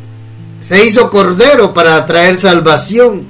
[0.60, 3.26] se hizo cordero para traer salvación,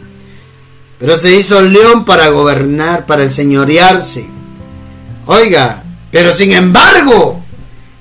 [0.98, 4.26] pero se hizo león para gobernar, para enseñorearse.
[5.26, 7.42] Oiga, pero sin embargo,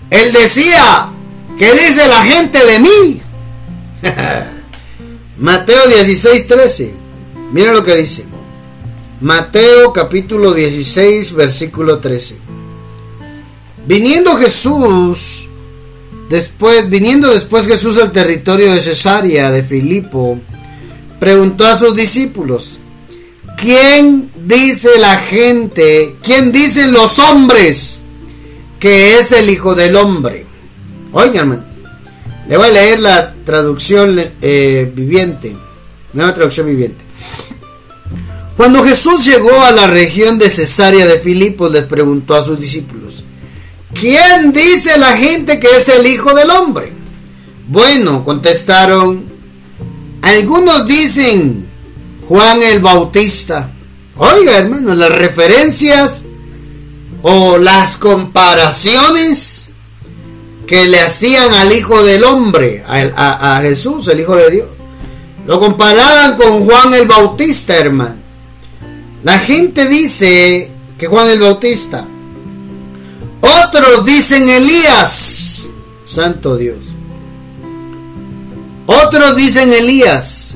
[0.09, 1.09] él decía,
[1.57, 3.21] ¿qué dice la gente de mí?
[5.37, 6.93] Mateo 16, 13.
[7.51, 8.25] Mira lo que dice.
[9.21, 12.37] Mateo capítulo 16, versículo 13.
[13.85, 15.47] Viniendo Jesús,
[16.29, 20.39] después, viniendo después Jesús al territorio de Cesarea de Filipo,
[21.19, 22.79] preguntó a sus discípulos,
[23.57, 27.99] ¿quién dice la gente, quién dicen los hombres
[28.79, 30.45] que es el Hijo del Hombre?
[31.11, 31.65] Oigan,
[32.47, 35.55] le voy a leer la traducción eh, viviente,
[36.13, 37.03] nueva traducción viviente.
[38.57, 43.23] Cuando Jesús llegó a la región de Cesarea de Filipos, les preguntó a sus discípulos,
[43.93, 46.93] ¿quién dice la gente que es el Hijo del Hombre?
[47.67, 49.23] Bueno, contestaron,
[50.21, 51.67] algunos dicen
[52.27, 53.71] Juan el Bautista.
[54.23, 56.21] Oiga, hermano, las referencias
[57.23, 59.69] o las comparaciones
[60.67, 64.67] que le hacían al Hijo del Hombre, a, Jesús, el Hijo de Dios.
[65.47, 68.17] Lo comparaban con Juan el Bautista, hermano.
[69.23, 72.05] La gente dice que Juan el Bautista.
[73.41, 75.65] Otros dicen Elías.
[76.03, 76.77] Santo Dios.
[78.85, 80.53] Otros dicen Elías.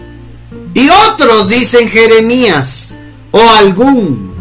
[0.75, 2.97] Y otros dicen Jeremías
[3.36, 4.34] o algún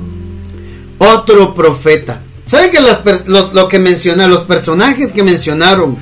[0.98, 2.22] otro profeta.
[2.46, 2.78] ¿Saben que
[3.26, 5.96] lo, que mencionaron, los personajes que mencionaron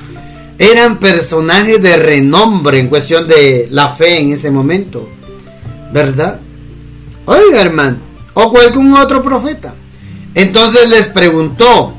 [0.59, 5.09] eran personajes de renombre en cuestión de la fe en ese momento?
[5.91, 6.39] ¿Verdad?
[7.25, 7.97] Oiga, hermano,
[8.35, 9.75] o algún otro profeta.
[10.35, 11.95] Entonces les preguntó,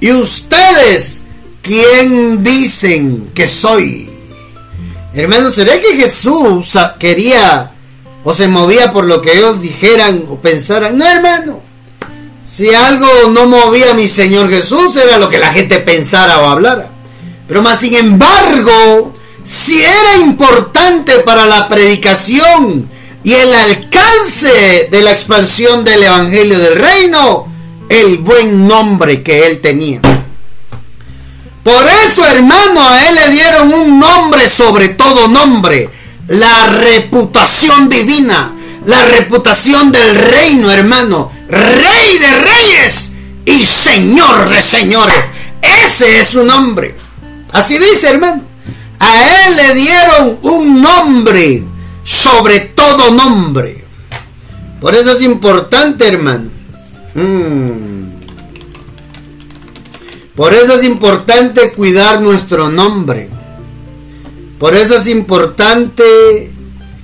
[0.00, 1.20] ¿y ustedes
[1.62, 4.10] quién dicen que soy?
[5.12, 7.73] Hermano, ¿será que Jesús quería
[8.24, 10.96] o se movía por lo que ellos dijeran o pensaran?
[10.96, 11.60] No, hermano.
[12.48, 16.48] Si algo no movía a mi Señor Jesús era lo que la gente pensara o
[16.48, 16.90] hablara.
[17.46, 22.88] Pero más sin embargo, si era importante para la predicación
[23.22, 27.46] y el alcance de la expansión del Evangelio del Reino,
[27.88, 30.00] el buen nombre que él tenía.
[31.62, 35.88] Por eso, hermano, a él le dieron un nombre sobre todo nombre.
[36.28, 38.54] La reputación divina.
[38.86, 41.30] La reputación del reino, hermano.
[41.48, 43.10] Rey de reyes
[43.44, 45.24] y Señor de señores.
[45.60, 46.96] Ese es su nombre.
[47.52, 48.42] Así dice, hermano.
[48.98, 51.64] A él le dieron un nombre
[52.04, 53.84] sobre todo nombre.
[54.80, 56.50] Por eso es importante, hermano.
[57.14, 58.04] Mm.
[60.36, 63.30] Por eso es importante cuidar nuestro nombre.
[64.58, 66.52] Por eso es importante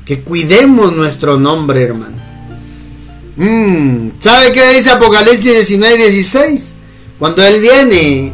[0.05, 2.17] que cuidemos nuestro nombre, hermano.
[3.37, 6.75] Mm, ¿Sabe qué dice Apocalipsis 19 y 16?
[7.19, 8.33] Cuando Él viene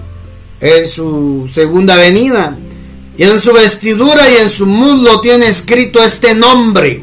[0.61, 2.57] en su segunda venida
[3.17, 7.03] y en su vestidura y en su muslo tiene escrito este nombre.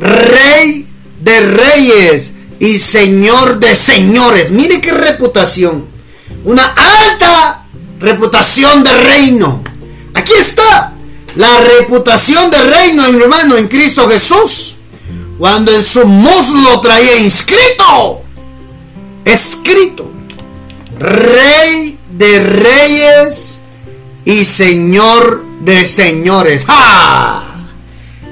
[0.00, 0.86] Rey
[1.20, 4.50] de reyes y Señor de señores.
[4.50, 5.90] Mire qué reputación
[6.44, 7.64] una alta
[7.98, 9.62] reputación de reino.
[10.14, 10.94] Aquí está
[11.40, 14.76] la reputación de reino, hermano, en Cristo Jesús.
[15.38, 18.22] Cuando en su muslo traía inscrito,
[19.24, 20.10] escrito,
[20.98, 23.60] Rey de reyes
[24.26, 26.66] y Señor de señores.
[26.66, 27.42] ¡Ja!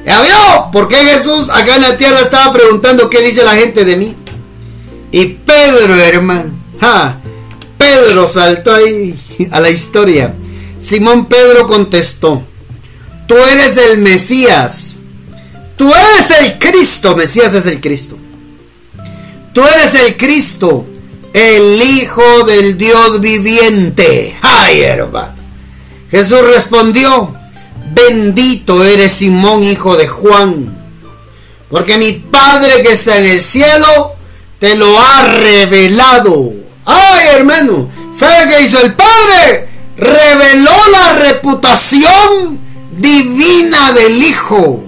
[0.05, 0.71] ¿Ya vio?
[0.71, 4.15] ¿Por qué Jesús acá en la tierra estaba preguntando qué dice la gente de mí?
[5.13, 7.21] Y Pedro, hermano, ¡ja!
[7.79, 9.19] Pedro saltó ahí
[9.51, 10.35] a la historia.
[10.79, 12.43] Simón Pedro contestó,
[13.29, 14.97] tú eres el Mesías,
[15.77, 18.19] tú eres el Cristo, Mesías es el Cristo.
[19.53, 20.87] Tú eres el Cristo,
[21.33, 24.37] el Hijo del Dios viviente.
[24.43, 25.35] ¡Ay, hermano!
[26.11, 27.35] Jesús respondió,
[27.93, 30.75] bendito eres Simón, hijo de Juan,
[31.71, 34.15] porque mi Padre que está en el cielo
[34.59, 36.53] te lo ha revelado.
[36.87, 39.69] Ay, hermano, ¿sabe qué hizo el Padre?
[39.99, 44.85] Reveló la reputación divina del Hijo.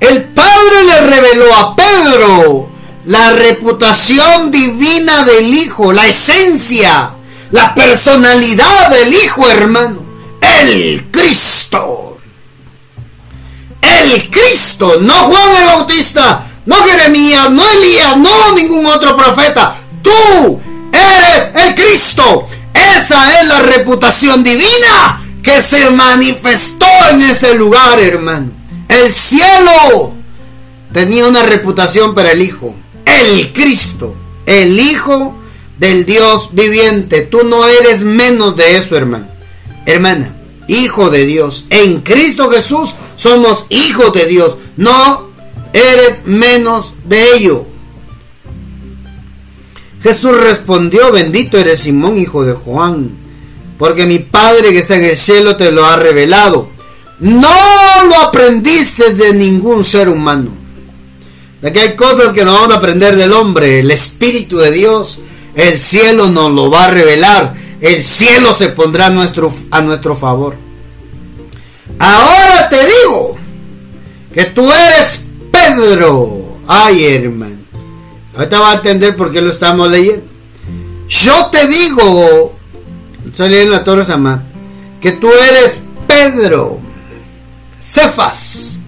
[0.00, 2.70] El Padre le reveló a Pedro
[3.04, 7.10] la reputación divina del Hijo, la esencia,
[7.50, 10.00] la personalidad del Hijo, hermano.
[10.40, 12.18] El Cristo.
[13.82, 19.74] El Cristo, no Juan el Bautista, no Jeremías, no Elías, no ningún otro profeta.
[20.02, 20.60] Tú
[20.92, 22.46] eres el Cristo.
[22.72, 28.50] Esa es la reputación divina que se manifestó en ese lugar, hermano.
[28.88, 30.14] El cielo
[30.92, 32.74] tenía una reputación para el Hijo.
[33.04, 34.14] El Cristo,
[34.46, 35.36] el Hijo
[35.78, 37.22] del Dios viviente.
[37.22, 39.26] Tú no eres menos de eso, hermano.
[39.86, 40.36] Hermana,
[40.68, 41.66] hijo de Dios.
[41.70, 44.56] En Cristo Jesús somos hijos de Dios.
[44.76, 45.30] No
[45.72, 47.66] eres menos de ello.
[50.02, 53.10] Jesús respondió, bendito eres Simón, hijo de Juan,
[53.80, 56.68] porque mi Padre que está en el cielo te lo ha revelado.
[57.18, 57.48] No
[58.10, 60.50] lo aprendiste de ningún ser humano.
[61.62, 63.80] Que hay cosas que no vamos a aprender del hombre.
[63.80, 65.20] El Espíritu de Dios,
[65.54, 67.54] el cielo nos lo va a revelar.
[67.80, 70.56] El cielo se pondrá a nuestro, a nuestro favor.
[71.98, 73.38] Ahora te digo
[74.30, 76.58] que tú eres Pedro.
[76.68, 77.56] Ay, hermano.
[78.36, 80.26] Ahorita va a entender por qué lo estamos leyendo.
[81.08, 82.59] Yo te digo,
[83.70, 84.04] la Torre
[85.00, 86.78] que tú eres Pedro,
[87.80, 88.78] Cefas,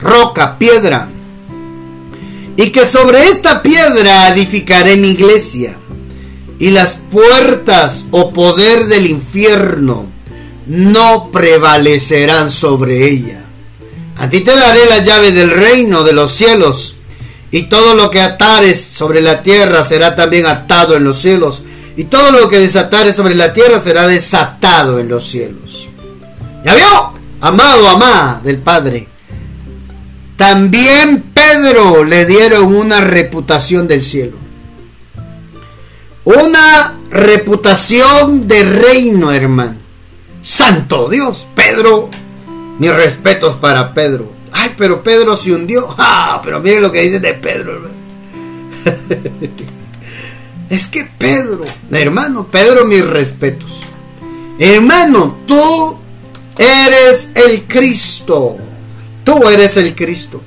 [0.00, 1.08] roca, piedra,
[2.56, 5.76] y que sobre esta piedra edificaré mi iglesia,
[6.58, 10.06] y las puertas o poder del infierno
[10.66, 13.44] no prevalecerán sobre ella.
[14.18, 16.96] A ti te daré la llave del reino de los cielos
[17.50, 21.62] y todo lo que atares sobre la tierra será también atado en los cielos.
[22.00, 25.86] Y todo lo que desatares sobre la tierra será desatado en los cielos.
[26.64, 27.12] ¿Ya vio?
[27.42, 29.06] Amado, amada del Padre.
[30.34, 34.38] También Pedro le dieron una reputación del cielo.
[36.24, 39.76] Una reputación de reino, hermano.
[40.40, 42.08] Santo Dios, Pedro.
[42.78, 44.32] Mis respetos para Pedro.
[44.52, 45.94] Ay, pero Pedro se hundió.
[45.98, 47.90] Ah, pero mire lo que dice de Pedro,
[50.70, 53.80] es que Pedro, hermano, Pedro, mis respetos.
[54.58, 56.00] Hermano, tú
[56.56, 58.56] eres el Cristo.
[59.24, 60.40] Tú eres el Cristo.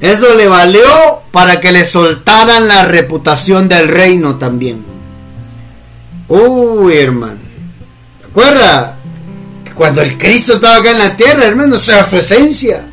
[0.00, 0.82] Eso le valió
[1.30, 4.84] para que le soltaran la reputación del reino también.
[6.26, 7.40] Uy, hermano.
[8.20, 8.94] ¿Te acuerdas?
[9.74, 12.86] Cuando el Cristo estaba acá en la tierra, hermano, o sea, su esencia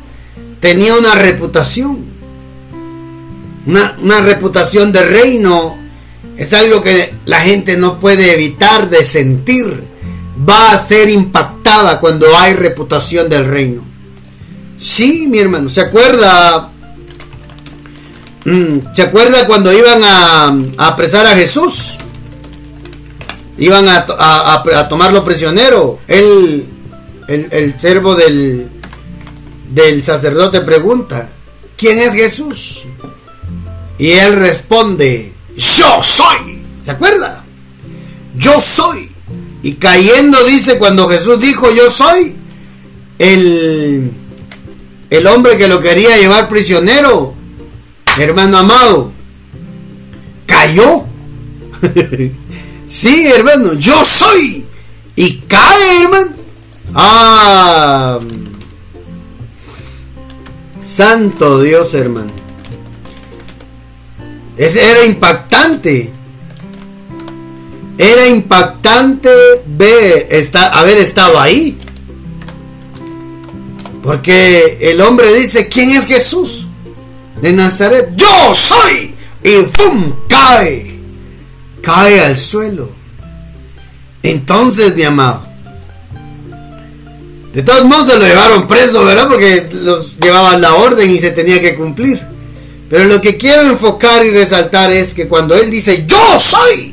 [0.60, 2.11] tenía una reputación.
[3.66, 5.78] Una, reputación de reino
[6.36, 9.84] es algo que la gente no puede evitar de sentir.
[10.48, 13.82] Va a ser impactada cuando hay reputación del reino.
[14.76, 16.70] Sí, mi hermano, ¿se acuerda?
[18.44, 21.98] Mm, ¿Se acuerda cuando iban a, apresar a Jesús?
[23.58, 26.00] Iban a, a tomarlo prisionero.
[26.08, 26.66] Él
[27.28, 28.68] el, el servo del,
[29.70, 31.28] del sacerdote pregunta,
[31.76, 32.86] ¿quién es Jesús?
[33.98, 36.62] Y él responde, yo soy.
[36.84, 37.44] ¿Se acuerda?
[38.36, 39.10] Yo soy.
[39.62, 42.36] Y cayendo dice, cuando Jesús dijo, yo soy,
[43.18, 44.10] el,
[45.10, 47.34] el hombre que lo quería llevar prisionero,
[48.18, 49.12] hermano amado,
[50.46, 51.04] cayó.
[52.86, 54.66] sí, hermano, yo soy.
[55.14, 56.32] Y cae, hermano.
[56.94, 58.18] Ah,
[60.82, 62.41] santo Dios, hermano.
[64.56, 66.10] Ese era impactante.
[67.98, 69.30] Era impactante
[69.66, 70.28] ver,
[70.72, 71.78] haber estado ahí.
[74.02, 76.66] Porque el hombre dice, ¿quién es Jesús?
[77.40, 78.10] De Nazaret.
[78.16, 79.14] Yo soy.
[79.44, 80.12] Y ¡pum!
[80.28, 81.00] cae.
[81.80, 82.90] Cae al suelo.
[84.22, 85.44] Entonces, mi amado,
[87.52, 89.28] de todos modos se lo llevaron preso, ¿verdad?
[89.28, 92.31] Porque los llevaban la orden y se tenía que cumplir.
[92.92, 96.92] Pero lo que quiero enfocar y resaltar es que cuando él dice, yo soy,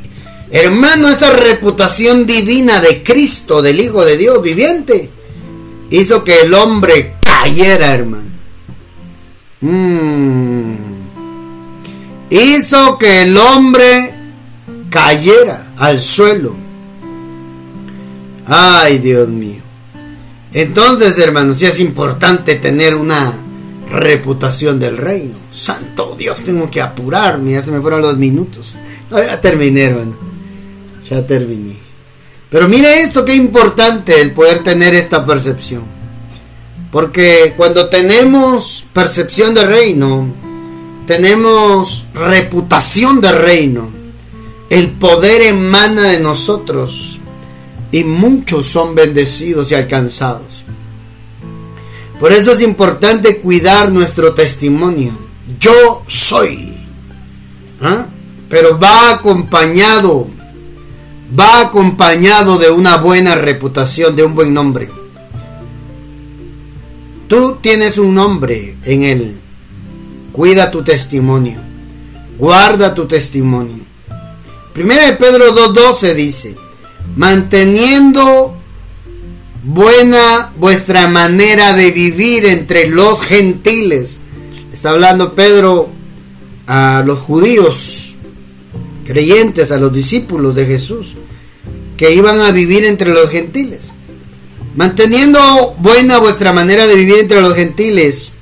[0.50, 5.10] hermano, esa reputación divina de Cristo, del Hijo de Dios viviente,
[5.90, 8.30] hizo que el hombre cayera, hermano.
[9.60, 10.74] Mm.
[12.30, 14.14] Hizo que el hombre
[14.88, 16.56] cayera al suelo.
[18.46, 19.60] Ay, Dios mío.
[20.54, 23.34] Entonces, hermanos, sí es importante tener una
[23.90, 25.34] reputación del reino.
[25.50, 28.76] Santo Dios, tengo que apurarme, ya se me fueron los minutos.
[29.10, 30.16] ya terminé, hermano.
[31.08, 31.76] Ya terminé.
[32.50, 35.82] Pero mire esto, qué importante el poder tener esta percepción.
[36.90, 40.26] Porque cuando tenemos percepción de reino,
[41.06, 43.90] tenemos reputación de reino,
[44.68, 47.20] el poder emana de nosotros
[47.92, 50.59] y muchos son bendecidos y alcanzados.
[52.20, 55.18] Por eso es importante cuidar nuestro testimonio.
[55.58, 56.74] Yo soy.
[57.80, 58.06] ¿Ah?
[58.50, 60.28] Pero va acompañado,
[61.38, 64.90] va acompañado de una buena reputación, de un buen nombre.
[67.26, 69.40] Tú tienes un nombre en él.
[70.32, 71.60] Cuida tu testimonio.
[72.36, 73.84] Guarda tu testimonio.
[74.74, 76.56] Primera de Pedro 2.12 dice,
[77.16, 78.59] manteniendo
[79.62, 84.20] buena vuestra manera de vivir entre los gentiles.
[84.72, 85.90] Está hablando Pedro
[86.66, 88.16] a los judíos,
[89.04, 91.16] creyentes, a los discípulos de Jesús,
[91.96, 93.90] que iban a vivir entre los gentiles.
[94.76, 98.32] Manteniendo buena vuestra manera de vivir entre los gentiles,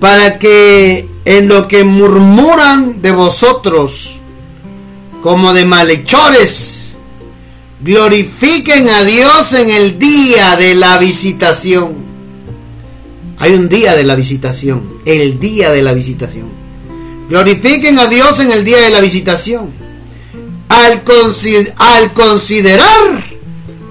[0.00, 4.20] para que en lo que murmuran de vosotros,
[5.20, 6.81] como de malhechores,
[7.82, 11.94] glorifiquen a Dios en el día de la visitación.
[13.38, 16.48] Hay un día de la visitación, el día de la visitación.
[17.28, 19.70] Glorifiquen a Dios en el día de la visitación.
[20.68, 21.02] Al,
[21.76, 23.24] al considerar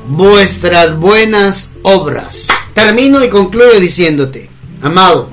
[0.08, 2.48] vuestras buenas obras.
[2.74, 4.50] Termino y concluyo diciéndote,
[4.82, 5.30] amado,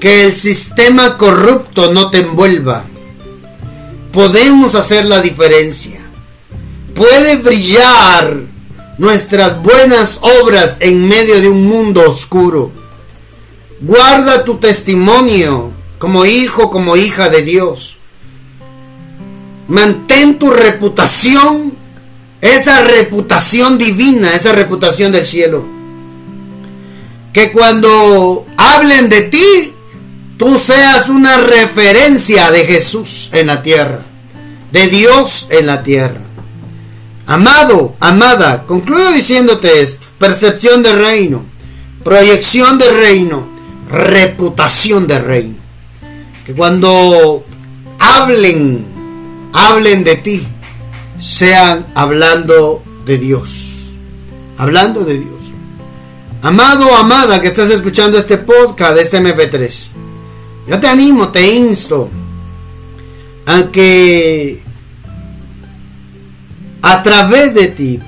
[0.00, 2.84] que el sistema corrupto no te envuelva
[4.14, 6.00] podemos hacer la diferencia.
[6.94, 8.36] Puede brillar
[8.96, 12.70] nuestras buenas obras en medio de un mundo oscuro.
[13.80, 17.96] Guarda tu testimonio como hijo, como hija de Dios.
[19.66, 21.74] Mantén tu reputación,
[22.40, 25.64] esa reputación divina, esa reputación del cielo.
[27.32, 29.73] Que cuando hablen de ti,
[30.58, 34.00] seas una referencia de Jesús en la tierra,
[34.70, 36.20] de Dios en la tierra.
[37.26, 41.44] Amado, amada, concluyo diciéndote esto, percepción de reino,
[42.02, 43.48] proyección de reino,
[43.88, 45.56] reputación de reino.
[46.44, 47.44] Que cuando
[47.98, 48.84] hablen,
[49.54, 50.46] hablen de ti,
[51.18, 53.86] sean hablando de Dios,
[54.58, 55.30] hablando de Dios.
[56.42, 59.93] Amado, amada, que estás escuchando este podcast este MP3.
[60.66, 62.08] Yo te animo, te insto
[63.46, 64.62] a que
[66.80, 68.00] a través de ti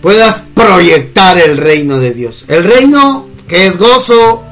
[0.00, 2.44] puedas proyectar el reino de Dios.
[2.48, 4.44] El reino que es gozo,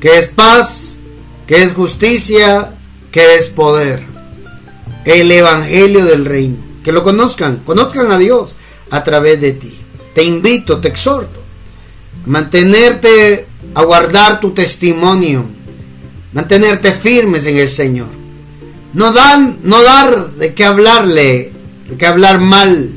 [0.00, 0.96] que es paz,
[1.46, 2.74] que es justicia,
[3.10, 4.02] que es poder.
[5.04, 6.56] El evangelio del reino.
[6.82, 8.54] Que lo conozcan, conozcan a Dios
[8.90, 9.78] a través de ti.
[10.14, 11.40] Te invito, te exhorto
[12.24, 15.57] a mantenerte, a guardar tu testimonio
[16.38, 18.06] mantenerte firmes en el Señor.
[18.92, 21.50] No dan, no dar de qué hablarle,
[21.88, 22.92] de qué hablar mal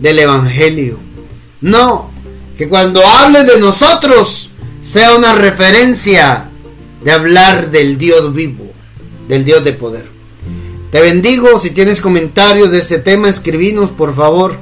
[0.00, 0.98] del Evangelio.
[1.60, 2.10] No,
[2.56, 6.48] que cuando hable de nosotros sea una referencia
[7.04, 8.72] de hablar del Dios vivo,
[9.28, 10.06] del Dios de poder.
[10.90, 14.56] Te bendigo, si tienes comentarios de este tema, escribinos por favor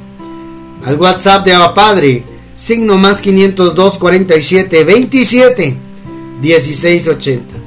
[0.85, 2.25] al WhatsApp de Abba Padre,
[2.57, 5.77] signo más 502 47 27
[6.43, 7.60] 16 80.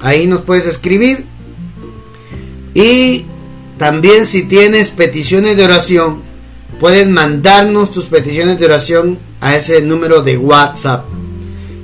[0.00, 1.26] Ahí nos puedes escribir.
[2.74, 3.24] Y
[3.78, 6.22] también si tienes peticiones de oración,
[6.78, 11.04] puedes mandarnos tus peticiones de oración a ese número de WhatsApp.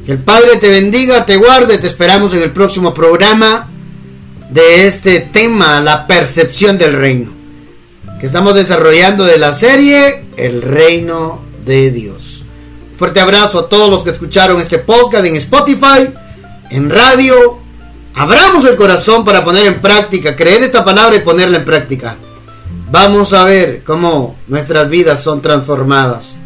[0.04, 3.68] Que el Padre te bendiga, te guarde, te esperamos en el próximo programa
[4.50, 7.32] de este tema, la percepción del reino,
[8.20, 12.44] que estamos desarrollando de la serie El reino de Dios.
[12.96, 16.12] fuerte abrazo a todos los que escucharon este podcast en Spotify,
[16.70, 17.61] en radio
[18.14, 22.16] Abramos el corazón para poner en práctica, creer esta palabra y ponerla en práctica.
[22.90, 26.36] Vamos a ver cómo nuestras vidas son transformadas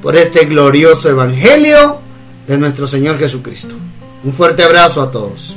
[0.00, 1.98] por este glorioso evangelio
[2.46, 3.74] de nuestro Señor Jesucristo.
[4.22, 5.56] Un fuerte abrazo a todos.